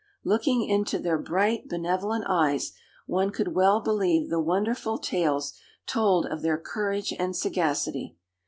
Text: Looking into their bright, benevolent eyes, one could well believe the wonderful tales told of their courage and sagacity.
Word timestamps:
Looking 0.23 0.63
into 0.67 0.97
their 0.97 1.19
bright, 1.19 1.69
benevolent 1.69 2.25
eyes, 2.27 2.73
one 3.05 3.29
could 3.29 3.53
well 3.53 3.81
believe 3.81 4.31
the 4.31 4.39
wonderful 4.39 4.97
tales 4.97 5.53
told 5.85 6.25
of 6.25 6.41
their 6.41 6.57
courage 6.57 7.13
and 7.19 7.35
sagacity. 7.35 8.17